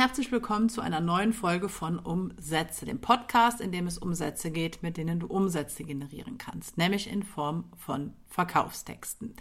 [0.00, 4.50] herzlich willkommen zu einer neuen Folge von Umsätze, dem Podcast, in dem es um Sätze
[4.50, 9.34] geht, mit denen du Umsätze generieren kannst, nämlich in Form von Verkaufstexten.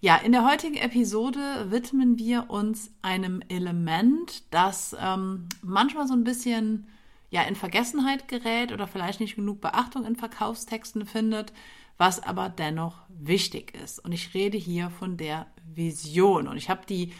[0.00, 6.22] Ja, in der heutigen Episode widmen wir uns einem Element, das ähm, manchmal so ein
[6.22, 6.86] bisschen
[7.30, 11.52] ja in Vergessenheit gerät oder vielleicht nicht genug Beachtung in Verkaufstexten findet,
[11.96, 13.98] was aber dennoch wichtig ist.
[13.98, 16.46] Und ich rede hier von der Vision.
[16.46, 17.12] Und ich habe die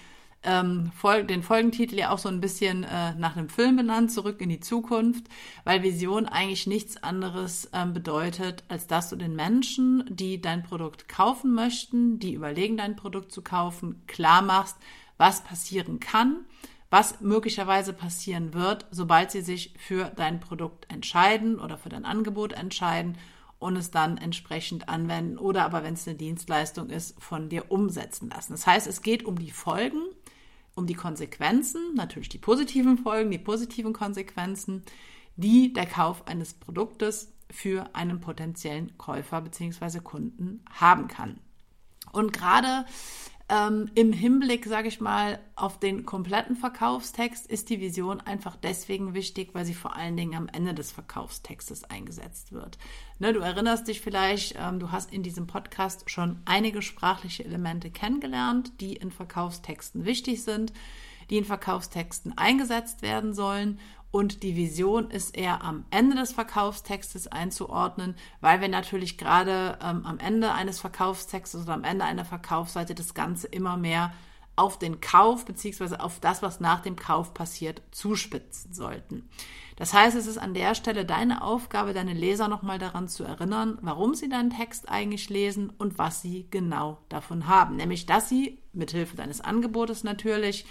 [0.42, 0.92] ähm,
[1.28, 4.60] den Folgentitel ja auch so ein bisschen äh, nach einem Film benannt, zurück in die
[4.60, 5.24] Zukunft,
[5.64, 11.08] weil Vision eigentlich nichts anderes ähm, bedeutet, als dass du den Menschen, die dein Produkt
[11.08, 14.76] kaufen möchten, die überlegen, dein Produkt zu kaufen, klar machst,
[15.16, 16.44] was passieren kann,
[16.90, 22.52] was möglicherweise passieren wird, sobald sie sich für dein Produkt entscheiden oder für dein Angebot
[22.52, 23.18] entscheiden
[23.58, 28.30] und es dann entsprechend anwenden oder aber wenn es eine Dienstleistung ist, von dir umsetzen
[28.30, 28.52] lassen.
[28.52, 30.02] Das heißt, es geht um die Folgen
[30.78, 34.84] um die Konsequenzen, natürlich die positiven Folgen, die positiven Konsequenzen,
[35.36, 40.00] die der Kauf eines Produktes für einen potenziellen Käufer bzw.
[40.00, 41.40] Kunden haben kann.
[42.12, 42.86] Und gerade
[43.50, 49.14] ähm, Im Hinblick, sage ich mal, auf den kompletten Verkaufstext ist die Vision einfach deswegen
[49.14, 52.76] wichtig, weil sie vor allen Dingen am Ende des Verkaufstextes eingesetzt wird.
[53.18, 57.90] Ne, du erinnerst dich vielleicht, ähm, du hast in diesem Podcast schon einige sprachliche Elemente
[57.90, 60.74] kennengelernt, die in Verkaufstexten wichtig sind,
[61.30, 63.80] die in Verkaufstexten eingesetzt werden sollen
[64.10, 70.06] und die Vision ist eher am Ende des Verkaufstextes einzuordnen, weil wir natürlich gerade ähm,
[70.06, 74.12] am Ende eines Verkaufstextes oder am Ende einer Verkaufsseite das Ganze immer mehr
[74.56, 79.28] auf den Kauf beziehungsweise auf das, was nach dem Kauf passiert, zuspitzen sollten.
[79.76, 83.78] Das heißt, es ist an der Stelle deine Aufgabe, deine Leser nochmal daran zu erinnern,
[83.82, 87.76] warum sie deinen Text eigentlich lesen und was sie genau davon haben.
[87.76, 90.66] Nämlich, dass sie mithilfe deines Angebotes natürlich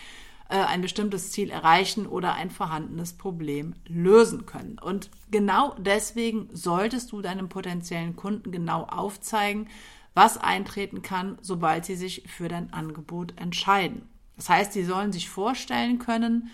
[0.50, 4.80] äh, ein bestimmtes Ziel erreichen oder ein vorhandenes Problem lösen können.
[4.80, 9.68] Und genau deswegen solltest du deinem potenziellen Kunden genau aufzeigen,
[10.13, 14.08] was eintreten kann, sobald sie sich für dein Angebot entscheiden.
[14.35, 16.50] Das heißt, sie sollen sich vorstellen können,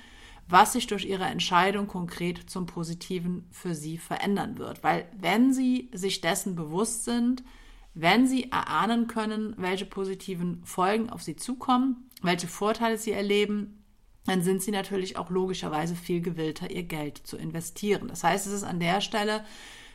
[0.48, 4.84] was sich durch ihre Entscheidung konkret zum Positiven für sie verändern wird.
[4.84, 7.44] Weil wenn sie sich dessen bewusst sind,
[7.94, 13.83] wenn sie erahnen können, welche positiven Folgen auf sie zukommen, welche Vorteile sie erleben,
[14.26, 18.08] dann sind sie natürlich auch logischerweise viel gewillter, ihr Geld zu investieren.
[18.08, 19.44] Das heißt, es ist an der Stelle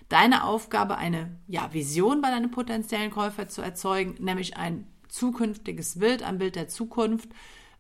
[0.08, 6.22] deine Aufgabe, eine ja, Vision bei deinem potenziellen Käufer zu erzeugen, nämlich ein zukünftiges Bild,
[6.22, 7.28] ein Bild der Zukunft,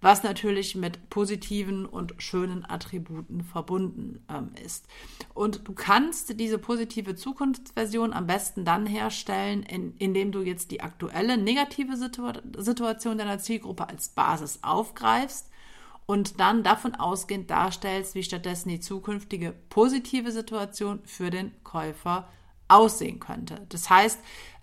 [0.00, 4.86] was natürlich mit positiven und schönen Attributen verbunden ähm, ist.
[5.34, 10.82] Und du kannst diese positive Zukunftsversion am besten dann herstellen, in, indem du jetzt die
[10.82, 15.48] aktuelle negative Situ Situation deiner Zielgruppe als Basis aufgreifst
[16.10, 22.26] und dann davon ausgehend darstellst, wie stattdessen die zukünftige positive Situation für den Käufer
[22.66, 23.66] aussehen könnte.
[23.68, 24.18] Das heißt,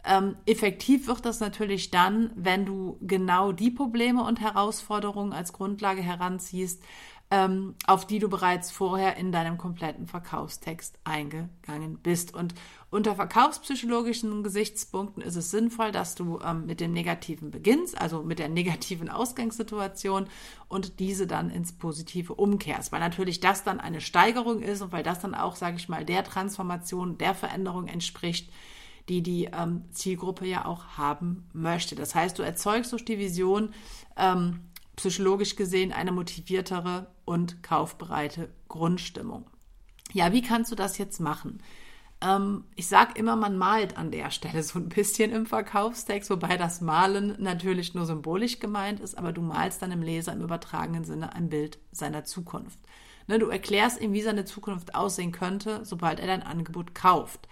[0.05, 6.01] ähm, effektiv wird das natürlich dann, wenn du genau die Probleme und Herausforderungen als Grundlage
[6.01, 6.81] heranziehst,
[7.29, 12.33] ähm, auf die du bereits vorher in deinem kompletten Verkaufstext eingegangen bist.
[12.33, 12.55] Und
[12.95, 18.39] unter verkaufspsychologischen Gesichtspunkten ist es sinnvoll, dass du ähm, mit dem Negativen beginnst, also mit
[18.39, 20.27] der negativen Ausgangssituation
[20.69, 25.03] und diese dann ins Positive umkehrst, weil natürlich das dann eine Steigerung ist und weil
[25.03, 28.49] das dann auch, sage ich mal, der Transformation, der Veränderung entspricht,
[29.09, 31.95] die die ähm, Zielgruppe ja auch haben möchte.
[31.95, 33.73] Das heißt, du erzeugst durch die Vision
[34.15, 34.61] ähm,
[34.95, 39.45] psychologisch gesehen eine motiviertere und kaufbereite Grundstimmung.
[40.13, 41.59] Ja, wie kannst du das jetzt machen?
[42.21, 46.57] Ähm, ich sage immer, man malt an der Stelle so ein bisschen im Verkaufstext, wobei
[46.57, 51.03] das Malen natürlich nur symbolisch gemeint ist, aber du malst dann im Leser im übertragenen
[51.03, 52.79] Sinne ein Bild seiner Zukunft.
[53.27, 57.47] Ne, du erklärst ihm, wie seine Zukunft aussehen könnte, sobald er dein Angebot kauft.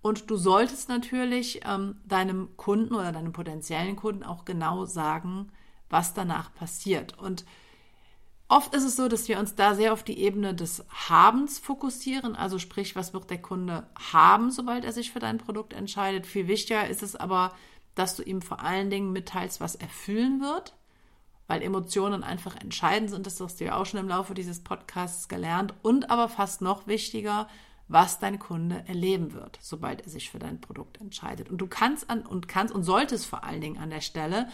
[0.00, 5.50] Und du solltest natürlich ähm, deinem Kunden oder deinem potenziellen Kunden auch genau sagen,
[5.90, 7.18] was danach passiert.
[7.18, 7.44] Und
[8.48, 12.34] oft ist es so, dass wir uns da sehr auf die Ebene des Habens fokussieren,
[12.34, 16.26] also sprich, was wird der Kunde haben, sobald er sich für dein Produkt entscheidet.
[16.26, 17.52] Viel wichtiger ist es aber,
[17.94, 20.74] dass du ihm vor allen Dingen mitteilst, was er fühlen wird,
[21.46, 23.26] weil Emotionen einfach entscheidend sind.
[23.26, 25.74] Das hast du ja auch schon im Laufe dieses Podcasts gelernt.
[25.82, 27.48] Und aber fast noch wichtiger,
[27.88, 31.48] was dein Kunde erleben wird, sobald er sich für dein Produkt entscheidet.
[31.48, 34.48] Und du kannst an und kannst und solltest vor allen Dingen an der Stelle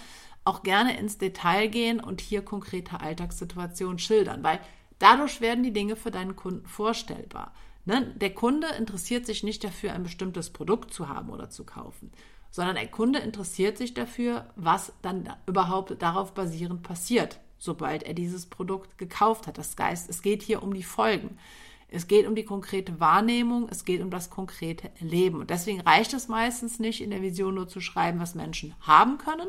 [0.45, 4.61] auch gerne ins Detail gehen und hier konkrete Alltagssituationen schildern, weil
[4.99, 7.53] dadurch werden die Dinge für deinen Kunden vorstellbar.
[7.87, 8.13] Ne?
[8.17, 12.13] Der Kunde interessiert sich nicht dafür, ein bestimmtes Produkt zu haben oder zu kaufen,
[12.51, 17.41] sondern der Kunde interessiert sich dafür, was dann überhaupt darauf basierend passiert.
[17.57, 19.57] sobald er dieses Produkt gekauft hat.
[19.57, 21.39] Das heißt, es geht hier um die Folgen.
[21.89, 25.41] Es geht um die konkrete Wahrnehmung, es geht um das konkrete Erleben.
[25.41, 29.17] Und deswegen reicht es meistens nicht, in der Vision nur zu schreiben, was Menschen haben
[29.17, 29.49] können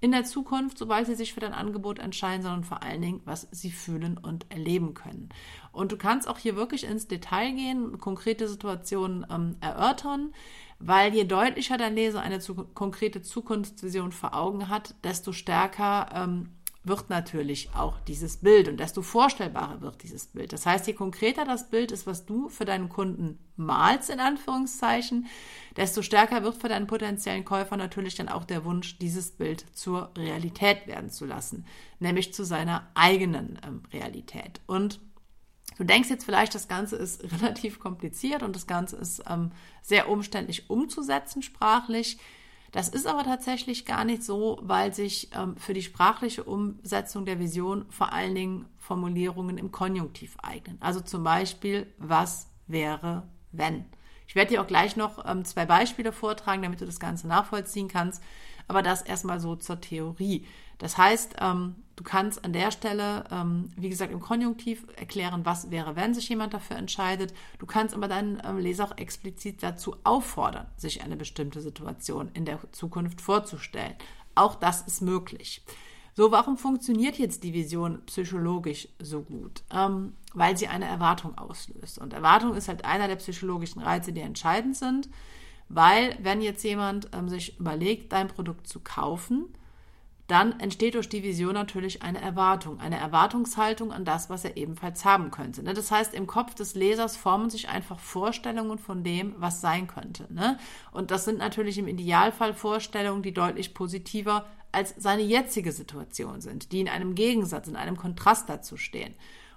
[0.00, 3.48] in der Zukunft, sobald sie sich für dein Angebot entscheiden, sondern vor allen Dingen, was
[3.50, 5.28] sie fühlen und erleben können.
[5.72, 10.32] Und du kannst auch hier wirklich ins Detail gehen, konkrete Situationen ähm, erörtern,
[10.78, 16.48] weil je deutlicher dein Leser eine zu konkrete Zukunftsvision vor Augen hat, desto stärker ähm,
[16.82, 20.52] wird natürlich auch dieses Bild und desto vorstellbarer wird dieses Bild.
[20.52, 25.26] Das heißt, je konkreter das Bild ist, was du für deinen Kunden malst, in Anführungszeichen,
[25.76, 30.10] desto stärker wird für deinen potenziellen Käufer natürlich dann auch der Wunsch, dieses Bild zur
[30.16, 31.66] Realität werden zu lassen,
[31.98, 34.60] nämlich zu seiner eigenen ähm, Realität.
[34.66, 35.00] Und
[35.78, 39.50] Du denkst jetzt vielleicht, das Ganze ist relativ kompliziert und das Ganze ist ähm,
[39.80, 42.18] sehr umständlich umzusetzen sprachlich.
[42.72, 47.40] Das ist aber tatsächlich gar nicht so, weil sich ähm, für die sprachliche Umsetzung der
[47.40, 50.76] Vision vor allen Dingen Formulierungen im Konjunktiv eignen.
[50.80, 53.84] Also zum Beispiel, was wäre, wenn?
[54.26, 57.88] Ich werde dir auch gleich noch ähm, zwei Beispiele vortragen, damit du das Ganze nachvollziehen
[57.88, 58.22] kannst.
[58.68, 60.46] Aber das erstmal so zur Theorie.
[60.78, 65.70] Das heißt, ähm, du kannst an der Stelle, ähm, wie gesagt, im Konjunktiv erklären, was
[65.70, 67.34] wäre, wenn sich jemand dafür entscheidet.
[67.58, 72.46] Du kannst aber deinen ähm, Leser auch explizit dazu auffordern, sich eine bestimmte Situation in
[72.46, 73.92] der Zukunft vorzustellen.
[74.34, 75.62] Auch das ist möglich.
[76.14, 79.62] So, warum funktioniert jetzt die Vision psychologisch so gut?
[79.70, 81.98] Ähm, weil sie eine Erwartung auslöst.
[81.98, 85.10] Und Erwartung ist halt einer der psychologischen Reize, die entscheidend sind,
[85.68, 89.50] weil wenn jetzt jemand ähm, sich überlegt, dein Produkt zu kaufen,
[90.30, 95.04] dann entsteht durch die Vision natürlich eine Erwartung, eine Erwartungshaltung an das, was er ebenfalls
[95.04, 95.62] haben könnte.
[95.62, 95.74] Ne?
[95.74, 100.32] Das heißt, im Kopf des Lesers formen sich einfach Vorstellungen von dem, was sein könnte.
[100.32, 100.58] Ne?
[100.92, 106.70] Und das sind natürlich im Idealfall Vorstellungen, die deutlich positiver als seine jetzige Situation sind,
[106.70, 109.14] die in einem Gegensatz, in einem Kontrast dazu stehen.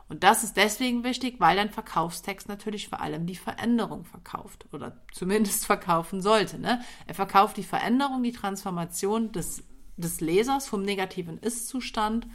[0.10, 4.98] Und das ist deswegen wichtig, weil dein Verkaufstext natürlich vor allem die Veränderung verkauft oder
[5.12, 6.60] zumindest verkaufen sollte.
[6.60, 6.82] Ne?
[7.08, 9.64] Er verkauft die Veränderung, die Transformation des
[9.98, 12.28] des Lesers vom negativen Ist-Zustand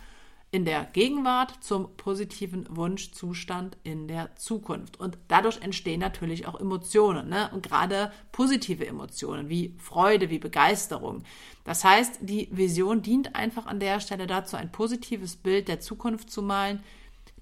[0.50, 4.99] in der Gegenwart zum positiven Wunschzustand in der Zukunft.
[4.99, 7.50] Und dadurch entstehen natürlich auch Emotionen, ne?
[7.52, 11.22] und gerade positive Emotionen wie Freude, wie Begeisterung.
[11.64, 16.31] Das heißt, die Vision dient einfach an der Stelle dazu, ein positives Bild der Zukunft
[16.31, 16.82] zu malen,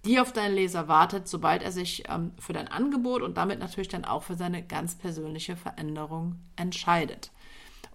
[0.05, 3.89] die auf deinen Leser wartet, sobald er sich ähm, für dein Angebot und damit natürlich
[3.89, 7.31] dann auch für seine ganz persönliche Veränderung entscheidet.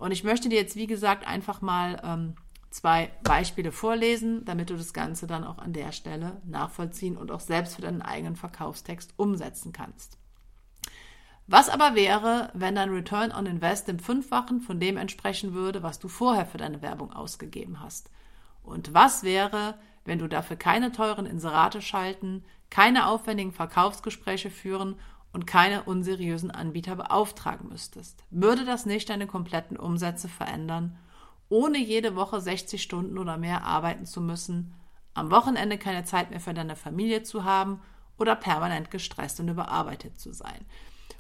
[0.02, 2.34] Und ich möchte dir jetzt, wie gesagt, einfach mal ähm,
[2.72, 7.40] zwei Beispiele vorlesen, damit du das Ganze dann auch an der Stelle nachvollziehen und auch
[7.40, 10.18] selbst für deinen eigenen Verkaufstext umsetzen kannst.
[11.46, 16.00] Was aber wäre, wenn dein Return on Invest im Fünffachen von dem entsprechen würde, was
[16.00, 18.10] du vorher für deine Werbung ausgegeben hast?
[18.64, 24.96] Und was wäre, wenn du dafür keine teuren Inserate schalten, keine aufwendigen Verkaufsgespräche führen
[25.34, 28.24] und keine unseriösen Anbieter beauftragen müsstest.
[28.30, 30.98] Würde das nicht deine kompletten Umsätze verändern,
[31.50, 34.74] ohne jede Woche 60 Stunden oder mehr arbeiten zu müssen,
[35.14, 37.82] am Wochenende keine Zeit mehr für deine Familie zu haben
[38.18, 40.66] oder permanent gestresst und überarbeitet zu sein?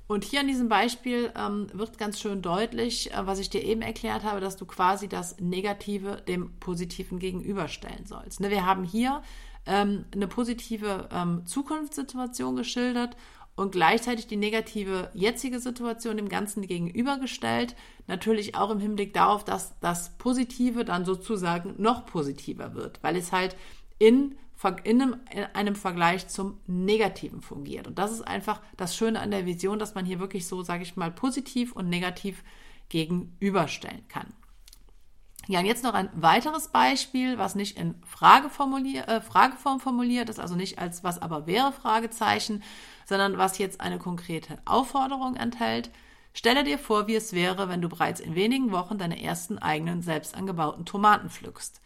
[0.07, 3.81] Und hier an diesem Beispiel ähm, wird ganz schön deutlich, äh, was ich dir eben
[3.81, 8.41] erklärt habe, dass du quasi das Negative dem Positiven gegenüberstellen sollst.
[8.41, 9.21] Ne, wir haben hier
[9.65, 13.15] ähm, eine positive ähm, Zukunftssituation geschildert
[13.55, 17.75] und gleichzeitig die negative jetzige Situation dem Ganzen gegenübergestellt.
[18.07, 23.31] Natürlich auch im Hinblick darauf, dass das Positive dann sozusagen noch positiver wird, weil es
[23.31, 23.55] halt
[23.99, 24.35] in,
[24.83, 27.87] in, einem, in einem Vergleich zum Negativen fungiert.
[27.87, 30.83] Und das ist einfach das Schöne an der Vision, dass man hier wirklich so, sage
[30.83, 32.43] ich mal, positiv und negativ
[32.89, 34.33] gegenüberstellen kann.
[35.51, 40.29] Ja, und jetzt noch ein weiteres Beispiel, was nicht in Frage formulier, äh, Frageform formuliert
[40.29, 42.63] ist, also nicht als was aber wäre Fragezeichen,
[43.05, 45.91] sondern was jetzt eine konkrete Aufforderung enthält.
[46.31, 50.01] Stelle dir vor, wie es wäre, wenn du bereits in wenigen Wochen deine ersten eigenen
[50.01, 51.81] selbst angebauten Tomaten pflückst.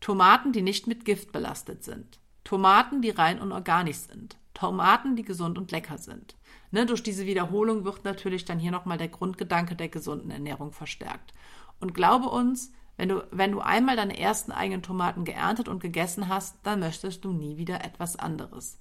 [0.00, 2.18] Tomaten, die nicht mit Gift belastet sind.
[2.42, 4.38] Tomaten, die rein und organisch sind.
[4.54, 6.34] Tomaten, die gesund und lecker sind.
[6.72, 11.32] Ne, durch diese Wiederholung wird natürlich dann hier nochmal der Grundgedanke der gesunden Ernährung verstärkt.
[11.78, 16.28] Und glaube uns, wenn du, wenn du einmal deine ersten eigenen Tomaten geerntet und gegessen
[16.28, 18.78] hast, dann möchtest du nie wieder etwas anderes.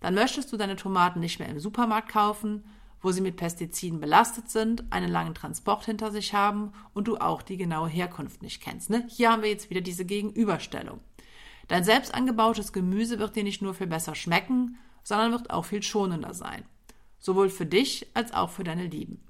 [0.00, 2.64] Dann möchtest du deine Tomaten nicht mehr im Supermarkt kaufen,
[3.00, 7.42] wo sie mit Pestiziden belastet sind, einen langen Transport hinter sich haben und du auch
[7.42, 8.90] die genaue Herkunft nicht kennst.
[8.90, 9.06] Ne?
[9.08, 11.00] Hier haben wir jetzt wieder diese Gegenüberstellung.
[11.68, 15.82] Dein selbst angebautes Gemüse wird dir nicht nur viel besser schmecken, sondern wird auch viel
[15.82, 16.64] schonender sein.
[17.18, 19.22] Sowohl für dich als auch für deine Lieben.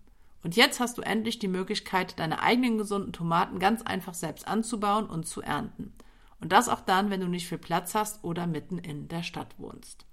[0.45, 5.07] Und jetzt hast du endlich die Möglichkeit, deine eigenen gesunden Tomaten ganz einfach selbst anzubauen
[5.07, 5.95] und zu ernten.
[6.41, 9.59] Und das auch dann, wenn du nicht viel Platz hast oder mitten in der Stadt
[9.59, 10.05] wohnst.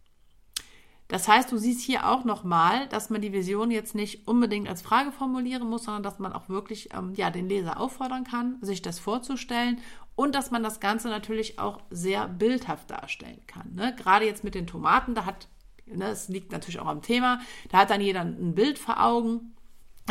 [1.09, 4.81] Das heißt, du siehst hier auch nochmal, dass man die Vision jetzt nicht unbedingt als
[4.81, 8.81] Frage formulieren muss, sondern dass man auch wirklich ähm, ja, den Leser auffordern kann, sich
[8.81, 9.79] das vorzustellen
[10.15, 13.73] und dass man das Ganze natürlich auch sehr bildhaft darstellen kann.
[13.75, 13.93] Ne?
[13.97, 15.49] Gerade jetzt mit den Tomaten, da hat,
[15.85, 19.53] ne, es liegt natürlich auch am Thema, da hat dann jeder ein Bild vor Augen.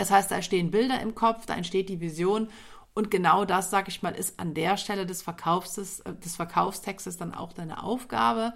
[0.01, 2.49] Das heißt, da stehen Bilder im Kopf, da entsteht die Vision
[2.95, 7.35] und genau das, sage ich mal, ist an der Stelle des, Verkaufs, des Verkaufstextes dann
[7.35, 8.55] auch deine Aufgabe,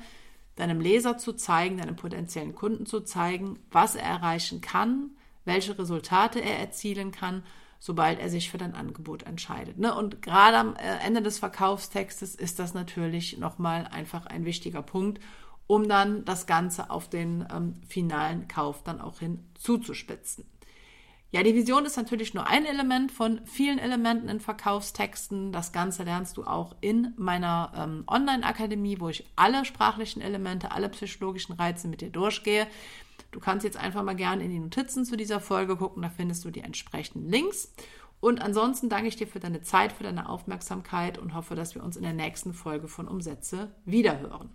[0.57, 5.11] deinem Leser zu zeigen, deinem potenziellen Kunden zu zeigen, was er erreichen kann,
[5.45, 7.43] welche Resultate er erzielen kann,
[7.79, 9.79] sobald er sich für dein Angebot entscheidet.
[9.79, 9.95] Ne?
[9.95, 15.21] Und gerade am äh, Ende des Verkaufstextes ist das natürlich nochmal einfach ein wichtiger Punkt,
[15.67, 20.47] um dann das Ganze auf den ähm, finalen Kauf dann auch hin zuzuspitzen.
[21.35, 25.51] Ja, die Vision ist natürlich nur ein Element von vielen Elementen in Verkaufstexten.
[25.51, 30.89] Das Ganze lernst du auch in meiner ähm, Online-Akademie, wo ich alle sprachlichen Elemente, alle
[30.91, 32.69] psychologischen Reize mit dir durchgehe.
[33.33, 36.45] Du kannst jetzt einfach mal gerne in die Notizen zu dieser Folge gucken, da findest
[36.45, 37.75] du die entsprechenden Links.
[38.21, 41.83] Und ansonsten danke ich dir für deine Zeit, für deine Aufmerksamkeit und hoffe, dass wir
[41.83, 44.51] uns in der nächsten Folge von Umsätze wiederhören.